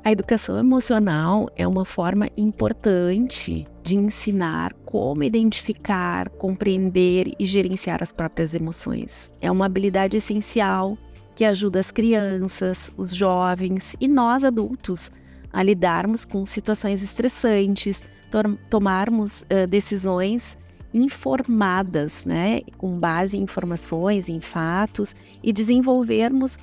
A 0.05 0.11
educação 0.11 0.57
emocional 0.57 1.49
é 1.55 1.65
uma 1.65 1.85
forma 1.85 2.27
importante 2.35 3.65
de 3.81 3.95
ensinar 3.95 4.73
como 4.83 5.23
identificar, 5.23 6.27
compreender 6.27 7.31
e 7.39 7.45
gerenciar 7.45 8.03
as 8.03 8.11
próprias 8.11 8.53
emoções. 8.53 9.31
É 9.39 9.49
uma 9.49 9.65
habilidade 9.65 10.17
essencial 10.17 10.97
que 11.33 11.45
ajuda 11.45 11.79
as 11.79 11.89
crianças, 11.89 12.91
os 12.97 13.15
jovens 13.15 13.95
e 13.97 14.09
nós 14.09 14.43
adultos 14.43 15.09
a 15.53 15.63
lidarmos 15.63 16.25
com 16.25 16.45
situações 16.45 17.01
estressantes, 17.01 18.03
to 18.29 18.57
tomarmos 18.69 19.43
uh, 19.43 19.65
decisões 19.69 20.57
informadas, 20.93 22.25
né, 22.25 22.59
com 22.77 22.99
base 22.99 23.37
em 23.37 23.43
informações, 23.43 24.27
em 24.27 24.41
fatos 24.41 25.15
e 25.41 25.53
desenvolvermos 25.53 26.59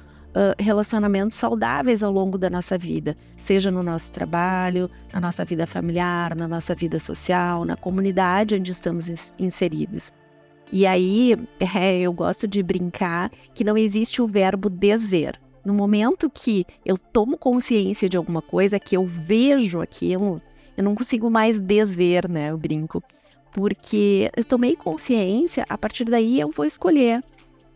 relacionamentos 0.59 1.37
saudáveis 1.37 2.03
ao 2.03 2.13
longo 2.13 2.39
da 2.39 2.49
nossa 2.49 2.79
vida, 2.79 3.17
seja 3.37 3.71
no 3.71 3.83
nosso 3.83 4.13
trabalho, 4.13 4.91
na 5.13 5.21
nossa 5.21 5.45
vida 5.45 5.67
familiar, 5.67 6.35
na 6.37 6.47
nossa 6.47 6.75
vida 6.75 6.99
social, 7.01 7.65
na 7.65 7.77
comunidade 7.77 8.55
onde 8.55 8.71
estamos 8.71 9.33
inseridos. 9.39 10.13
E 10.73 10.87
aí, 10.87 11.37
é, 11.59 11.99
eu 11.99 12.13
gosto 12.13 12.47
de 12.47 12.63
brincar 12.63 13.31
que 13.55 13.65
não 13.65 13.77
existe 13.77 14.23
o 14.23 14.27
verbo 14.27 14.71
desver. 14.71 15.39
No 15.65 15.75
momento 15.75 16.31
que 16.31 16.65
eu 16.87 16.97
tomo 16.97 17.37
consciência 17.37 18.09
de 18.09 18.17
alguma 18.17 18.41
coisa, 18.41 18.79
que 18.79 18.97
eu 18.97 19.05
vejo 19.05 19.81
aquilo, 19.81 20.41
eu 20.77 20.85
não 20.85 20.95
consigo 20.95 21.29
mais 21.29 21.59
desver, 21.59 22.29
né? 22.29 22.51
Eu 22.51 22.57
brinco. 22.57 23.03
Porque 23.53 24.31
eu 24.37 24.45
tomei 24.45 24.77
consciência, 24.77 25.67
a 25.69 25.77
partir 25.77 26.05
daí 26.05 26.39
eu 26.39 26.51
vou 26.51 26.65
escolher. 26.65 27.23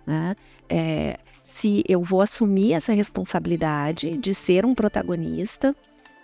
Né? 0.07 0.37
É, 0.69 1.19
se 1.55 1.85
eu 1.89 2.03
vou 2.03 2.21
assumir 2.21 2.73
essa 2.73 2.93
responsabilidade 2.93 4.17
de 4.19 4.35
ser 4.35 4.67
um 4.67 4.75
protagonista, 4.75 5.73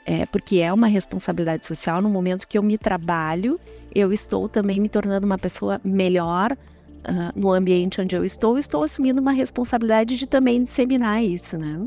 é, 0.05 0.27
porque 0.27 0.59
é 0.59 0.73
uma 0.73 0.89
responsabilidade 0.89 1.65
social. 1.65 2.03
No 2.03 2.09
momento 2.11 2.49
que 2.49 2.59
eu 2.59 2.63
me 2.65 2.77
trabalho, 2.77 3.61
eu 3.95 4.13
estou 4.13 4.49
também 4.49 4.81
me 4.81 4.89
tornando 4.89 5.25
uma 5.25 5.39
pessoa 5.39 5.81
melhor 5.85 6.51
uh, 6.51 7.39
no 7.39 7.53
ambiente 7.53 8.01
onde 8.01 8.17
eu 8.17 8.25
estou. 8.25 8.59
Estou 8.59 8.83
assumindo 8.83 9.21
uma 9.21 9.31
responsabilidade 9.31 10.19
de 10.19 10.27
também 10.27 10.65
disseminar 10.65 11.23
isso, 11.23 11.57
né? 11.57 11.79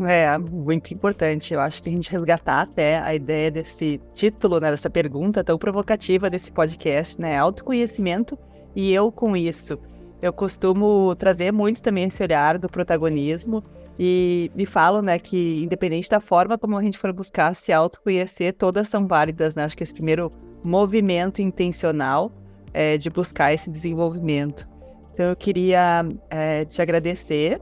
É, 0.00 0.36
muito 0.36 0.92
importante. 0.92 1.54
Eu 1.54 1.60
acho 1.60 1.80
que 1.84 1.88
a 1.88 1.92
gente 1.92 2.10
resgatar 2.10 2.62
até 2.62 2.98
a 2.98 3.14
ideia 3.14 3.48
desse 3.48 4.00
título, 4.12 4.58
né, 4.58 4.72
dessa 4.72 4.90
pergunta 4.90 5.44
tão 5.44 5.56
provocativa 5.56 6.28
desse 6.28 6.50
podcast, 6.50 7.20
né? 7.20 7.38
Autoconhecimento 7.38 8.36
e 8.74 8.92
eu 8.92 9.12
com 9.12 9.36
isso. 9.36 9.78
Eu 10.22 10.32
costumo 10.32 11.14
trazer 11.16 11.52
muito 11.52 11.82
também 11.82 12.04
esse 12.04 12.22
olhar 12.22 12.58
do 12.58 12.68
protagonismo 12.68 13.62
e 13.98 14.50
me 14.54 14.66
falo, 14.66 15.02
né, 15.02 15.18
que 15.18 15.62
independente 15.62 16.08
da 16.08 16.20
forma 16.20 16.58
como 16.58 16.76
a 16.76 16.82
gente 16.82 16.98
for 16.98 17.12
buscar 17.12 17.54
se 17.54 17.72
autoconhecer, 17.72 18.54
todas 18.54 18.88
são 18.88 19.06
válidas, 19.06 19.54
né? 19.54 19.64
Acho 19.64 19.76
que 19.76 19.82
esse 19.82 19.94
primeiro 19.94 20.32
movimento 20.64 21.40
intencional 21.42 22.32
é, 22.72 22.96
de 22.96 23.10
buscar 23.10 23.52
esse 23.52 23.70
desenvolvimento. 23.70 24.68
Então 25.12 25.26
eu 25.26 25.36
queria 25.36 26.04
é, 26.28 26.64
te 26.64 26.82
agradecer 26.82 27.60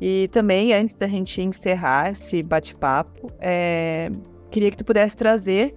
e 0.00 0.28
também 0.28 0.72
antes 0.72 0.94
da 0.94 1.08
gente 1.08 1.42
encerrar 1.42 2.10
esse 2.10 2.42
bate-papo, 2.42 3.30
é, 3.40 4.10
queria 4.50 4.70
que 4.70 4.76
tu 4.76 4.84
pudesse 4.84 5.16
trazer 5.16 5.74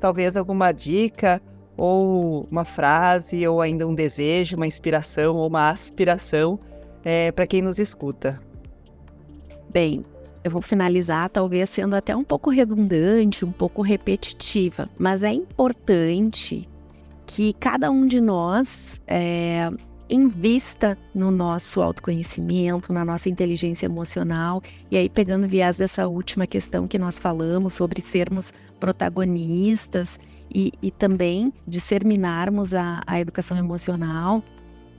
talvez 0.00 0.36
alguma 0.36 0.70
dica 0.70 1.40
ou 1.76 2.46
uma 2.50 2.64
frase, 2.64 3.46
ou 3.46 3.60
ainda 3.60 3.86
um 3.86 3.94
desejo, 3.94 4.56
uma 4.56 4.66
inspiração 4.66 5.36
ou 5.36 5.46
uma 5.46 5.70
aspiração 5.70 6.58
é, 7.04 7.32
para 7.32 7.46
quem 7.46 7.62
nos 7.62 7.78
escuta? 7.78 8.40
Bem, 9.70 10.02
eu 10.44 10.50
vou 10.50 10.62
finalizar 10.62 11.28
talvez 11.30 11.70
sendo 11.70 11.96
até 11.96 12.14
um 12.14 12.22
pouco 12.22 12.50
redundante, 12.50 13.44
um 13.44 13.52
pouco 13.52 13.82
repetitiva, 13.82 14.88
mas 14.98 15.22
é 15.22 15.32
importante 15.32 16.68
que 17.26 17.52
cada 17.54 17.90
um 17.90 18.06
de 18.06 18.20
nós 18.20 19.00
é, 19.06 19.70
invista 20.08 20.98
no 21.14 21.30
nosso 21.30 21.80
autoconhecimento, 21.80 22.92
na 22.92 23.04
nossa 23.04 23.28
inteligência 23.28 23.86
emocional. 23.86 24.62
E 24.90 24.96
aí, 24.96 25.08
pegando 25.08 25.48
viés 25.48 25.78
dessa 25.78 26.06
última 26.06 26.46
questão 26.46 26.86
que 26.86 26.98
nós 26.98 27.18
falamos 27.18 27.74
sobre 27.74 28.00
sermos 28.00 28.52
protagonistas 28.78 30.18
e, 30.54 30.72
e 30.80 30.90
também 30.90 31.52
disseminarmos 31.66 32.72
a, 32.72 33.02
a, 33.06 33.18
educação 33.18 33.56
emocional, 33.56 34.42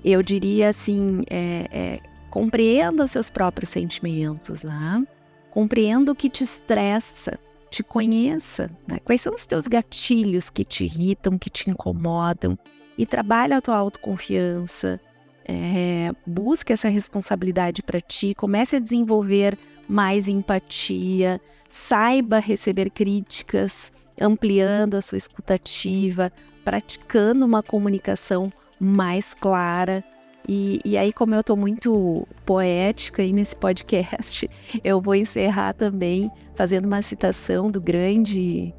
eu 0.03 0.21
diria 0.21 0.69
assim: 0.69 1.23
é, 1.29 1.67
é, 1.71 1.99
compreenda 2.29 3.05
os 3.05 3.11
seus 3.11 3.29
próprios 3.29 3.69
sentimentos, 3.69 4.63
né? 4.63 5.05
compreenda 5.49 6.11
o 6.11 6.15
que 6.15 6.29
te 6.29 6.43
estressa, 6.43 7.39
te 7.71 7.81
conheça, 7.81 8.69
né? 8.87 8.99
quais 8.99 9.21
são 9.21 9.33
os 9.33 9.45
teus 9.45 9.67
gatilhos 9.67 10.49
que 10.49 10.65
te 10.65 10.83
irritam, 10.83 11.37
que 11.37 11.49
te 11.49 11.69
incomodam, 11.69 12.59
e 12.97 13.05
trabalha 13.05 13.57
a 13.57 13.61
tua 13.61 13.77
autoconfiança, 13.77 14.99
é, 15.47 16.11
busca 16.25 16.73
essa 16.73 16.89
responsabilidade 16.89 17.81
para 17.83 18.01
ti, 18.01 18.33
comece 18.35 18.75
a 18.75 18.79
desenvolver 18.79 19.57
mais 19.87 20.27
empatia, 20.27 21.39
saiba 21.69 22.39
receber 22.39 22.89
críticas, 22.89 23.91
ampliando 24.19 24.95
a 24.95 25.01
sua 25.01 25.17
escutativa, 25.17 26.31
praticando 26.63 27.45
uma 27.45 27.61
comunicação 27.61 28.49
mais 28.79 29.33
clara. 29.33 30.03
E, 30.47 30.79
e 30.85 30.97
aí, 30.97 31.11
como 31.11 31.33
eu 31.33 31.41
estou 31.41 31.57
muito 31.57 32.27
poética 32.45 33.21
aí 33.21 33.31
nesse 33.31 33.55
podcast, 33.55 34.49
eu 34.83 35.01
vou 35.01 35.15
encerrar 35.15 35.73
também 35.73 36.29
fazendo 36.53 36.85
uma 36.85 37.01
citação 37.01 37.69
do 37.69 37.81
grande 37.81 38.73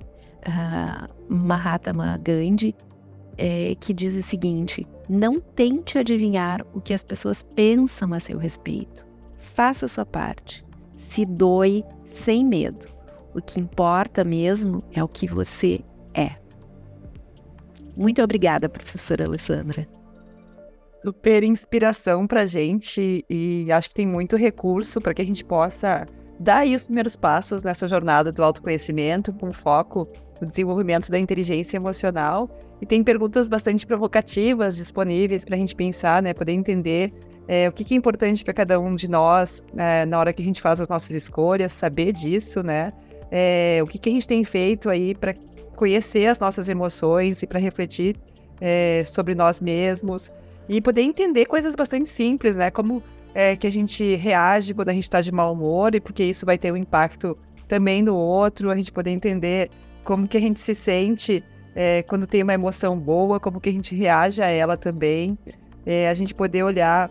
uh, 0.46 1.34
Mahatma 1.34 2.18
Gandhi, 2.18 2.74
é, 3.36 3.74
que 3.78 3.92
diz 3.92 4.16
o 4.16 4.22
seguinte: 4.22 4.86
não 5.08 5.40
tente 5.40 5.98
adivinhar 5.98 6.64
o 6.72 6.80
que 6.80 6.94
as 6.94 7.02
pessoas 7.02 7.42
pensam 7.42 8.12
a 8.12 8.20
seu 8.20 8.38
respeito. 8.38 9.06
Faça 9.36 9.86
a 9.86 9.88
sua 9.88 10.06
parte. 10.06 10.65
Se 11.08 11.24
doe 11.24 11.84
sem 12.06 12.44
medo. 12.44 12.86
O 13.34 13.40
que 13.42 13.60
importa 13.60 14.24
mesmo 14.24 14.82
é 14.92 15.02
o 15.02 15.08
que 15.08 15.26
você 15.26 15.80
é. 16.14 16.30
Muito 17.96 18.22
obrigada, 18.22 18.68
professora 18.68 19.24
Alessandra. 19.24 19.86
Super 21.02 21.44
inspiração 21.44 22.26
para 22.26 22.46
gente 22.46 23.24
e 23.28 23.70
acho 23.70 23.88
que 23.90 23.94
tem 23.94 24.06
muito 24.06 24.36
recurso 24.36 25.00
para 25.00 25.14
que 25.14 25.22
a 25.22 25.24
gente 25.24 25.44
possa 25.44 26.06
dar 26.38 26.58
aí 26.58 26.74
os 26.74 26.84
primeiros 26.84 27.16
passos 27.16 27.62
nessa 27.62 27.86
jornada 27.86 28.32
do 28.32 28.42
autoconhecimento 28.42 29.32
com 29.34 29.52
foco 29.52 30.08
no 30.40 30.48
desenvolvimento 30.48 31.10
da 31.10 31.18
inteligência 31.18 31.76
emocional. 31.76 32.50
E 32.80 32.86
tem 32.86 33.02
perguntas 33.02 33.48
bastante 33.48 33.86
provocativas 33.86 34.76
disponíveis 34.76 35.44
para 35.44 35.54
a 35.54 35.58
gente 35.58 35.74
pensar, 35.74 36.22
né, 36.22 36.34
poder 36.34 36.52
entender 36.52 37.12
é, 37.48 37.68
o 37.68 37.72
que, 37.72 37.84
que, 37.84 37.94
é 37.94 37.96
importante 37.96 38.44
para 38.44 38.52
cada 38.52 38.80
um 38.80 38.94
de 38.94 39.08
nós 39.08 39.62
é, 39.76 40.04
na 40.04 40.18
hora 40.18 40.32
que 40.32 40.42
a 40.42 40.44
gente 40.44 40.60
faz 40.60 40.80
as 40.80 40.88
nossas 40.88 41.10
escolhas, 41.10 41.72
saber 41.72 42.12
disso, 42.12 42.62
né? 42.62 42.92
É, 43.30 43.80
o 43.82 43.86
que, 43.86 43.98
que, 43.98 44.08
a 44.08 44.12
gente 44.12 44.26
tem 44.26 44.44
feito 44.44 44.88
aí 44.88 45.14
para 45.14 45.34
conhecer 45.76 46.26
as 46.26 46.40
nossas 46.40 46.68
emoções 46.68 47.42
e 47.42 47.46
para 47.46 47.60
refletir 47.60 48.16
é, 48.60 49.02
sobre 49.04 49.34
nós 49.34 49.60
mesmos 49.60 50.32
e 50.68 50.80
poder 50.80 51.02
entender 51.02 51.46
coisas 51.46 51.76
bastante 51.76 52.08
simples, 52.08 52.56
né? 52.56 52.70
Como 52.70 53.00
é, 53.32 53.54
que 53.54 53.66
a 53.66 53.72
gente 53.72 54.16
reage 54.16 54.74
quando 54.74 54.88
a 54.88 54.92
gente 54.92 55.04
está 55.04 55.20
de 55.20 55.30
mau 55.30 55.52
humor 55.52 55.94
e 55.94 56.00
porque 56.00 56.24
isso 56.24 56.44
vai 56.44 56.58
ter 56.58 56.72
um 56.72 56.76
impacto 56.76 57.38
também 57.68 58.02
no 58.02 58.16
outro, 58.16 58.70
a 58.70 58.76
gente 58.76 58.90
poder 58.90 59.10
entender 59.10 59.70
como 60.02 60.26
que 60.26 60.36
a 60.36 60.40
gente 60.40 60.58
se 60.58 60.74
sente 60.74 61.44
é, 61.76 62.02
quando 62.02 62.26
tem 62.26 62.42
uma 62.42 62.54
emoção 62.54 62.98
boa, 62.98 63.38
como 63.38 63.60
que 63.60 63.68
a 63.68 63.72
gente 63.72 63.94
reage 63.94 64.42
a 64.42 64.46
ela 64.46 64.76
também, 64.76 65.38
a 66.10 66.14
gente 66.14 66.34
poder 66.34 66.64
olhar 66.64 67.08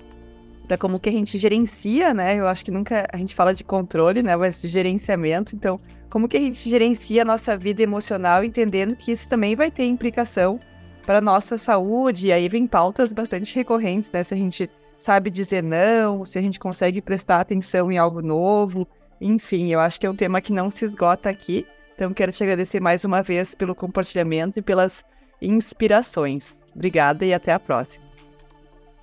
para 0.66 0.78
como 0.78 1.00
que 1.00 1.10
a 1.10 1.12
gente 1.12 1.38
gerencia, 1.38 2.14
né? 2.14 2.36
Eu 2.36 2.48
acho 2.48 2.66
que 2.66 2.72
nunca 2.72 3.06
a 3.12 3.18
gente 3.18 3.34
fala 3.36 3.54
de 3.54 3.64
controle, 3.64 4.22
né? 4.24 4.36
Mas 4.36 4.62
de 4.62 4.68
gerenciamento. 4.68 5.56
Então, 5.56 5.80
como 6.10 6.28
que 6.28 6.38
a 6.38 6.40
gente 6.40 6.70
gerencia 6.70 7.22
a 7.22 7.26
nossa 7.26 7.58
vida 7.58 7.82
emocional, 7.82 8.44
entendendo 8.44 8.96
que 8.96 9.12
isso 9.12 9.28
também 9.28 9.56
vai 9.56 9.70
ter 9.70 9.86
implicação 9.86 10.60
para 11.06 11.22
nossa 11.22 11.58
saúde. 11.58 12.28
E 12.28 12.32
aí 12.32 12.50
vem 12.50 12.68
pautas 12.68 13.14
bastante 13.14 13.56
recorrentes, 13.56 14.12
né? 14.12 14.24
Se 14.24 14.34
a 14.34 14.38
gente 14.38 14.70
sabe 14.98 15.30
dizer 15.30 15.62
não, 15.62 16.26
se 16.26 16.40
a 16.40 16.42
gente 16.42 16.60
consegue 16.60 17.02
prestar 17.02 17.42
atenção 17.42 17.92
em 17.92 17.98
algo 17.98 18.22
novo. 18.22 18.88
Enfim, 19.22 19.72
eu 19.72 19.80
acho 19.80 20.00
que 20.00 20.06
é 20.06 20.10
um 20.10 20.16
tema 20.16 20.42
que 20.42 20.52
não 20.52 20.70
se 20.70 20.86
esgota 20.86 21.30
aqui. 21.30 21.66
Então, 21.94 22.14
quero 22.14 22.32
te 22.32 22.44
agradecer 22.44 22.82
mais 22.82 23.06
uma 23.06 23.24
vez 23.24 23.56
pelo 23.56 23.74
compartilhamento 23.74 24.60
e 24.60 24.62
pelas 24.62 25.04
inspirações. 25.42 26.56
Obrigada 26.76 27.26
e 27.26 27.34
até 27.34 27.54
a 27.54 27.60
próxima. 27.60 28.04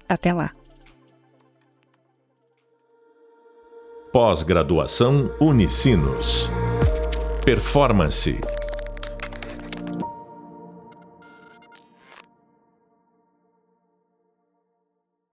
Até 0.08 0.32
lá. 0.32 0.61
Pós-graduação 4.12 5.30
Unicinos. 5.40 6.50
Performance 7.46 8.38